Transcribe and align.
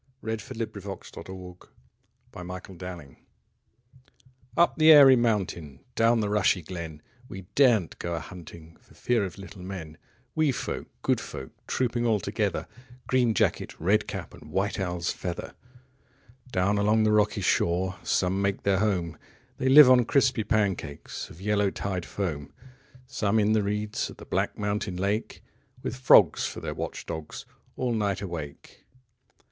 1824–1889 0.23 0.31
769. 1.29 1.45
The 2.33 2.87
Fairies 2.87 3.17
UP 4.57 4.75
the 4.77 4.91
airy 4.91 5.15
mountain, 5.15 5.81
Down 5.93 6.21
the 6.21 6.29
rushy 6.29 6.63
glen, 6.63 7.03
We 7.29 7.43
daren't 7.53 7.99
go 7.99 8.15
a 8.15 8.19
hunting 8.19 8.77
For 8.77 8.95
fear 8.95 9.23
of 9.23 9.37
little 9.37 9.61
men; 9.61 9.99
Wee 10.33 10.51
folk, 10.51 10.87
good 11.03 11.21
folk, 11.21 11.51
5 11.57 11.67
Trooping 11.67 12.07
all 12.07 12.19
together; 12.19 12.67
Green 13.05 13.35
jacket, 13.35 13.79
red 13.79 14.07
cap, 14.07 14.33
And 14.33 14.49
white 14.49 14.79
owl's 14.79 15.11
feather! 15.11 15.53
Down 16.51 16.79
along 16.79 17.03
the 17.03 17.11
rocky 17.11 17.41
shore 17.41 17.97
Some 18.01 18.41
make 18.41 18.63
their 18.63 18.79
home, 18.79 19.11
10 19.11 19.19
They 19.59 19.69
live 19.69 19.87
on 19.91 20.05
crispy 20.05 20.43
pancakes 20.43 21.29
Of 21.29 21.39
yellow 21.39 21.69
tide 21.69 22.07
foam; 22.07 22.51
Some 23.05 23.37
in 23.37 23.51
the 23.53 23.61
reeds 23.61 24.09
Of 24.09 24.17
the 24.17 24.25
black 24.25 24.57
mountain 24.57 24.97
lake, 24.97 25.43
With 25.83 25.95
frogs 25.95 26.47
for 26.47 26.59
their 26.59 26.73
watch 26.73 27.05
dogs, 27.05 27.43
15 27.43 27.55
All 27.75 27.93
night 27.93 28.23
awake. 28.23 28.85